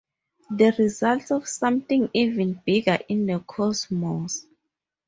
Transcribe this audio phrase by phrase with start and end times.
[0.49, 4.47] the result of something even bigger in the cosmos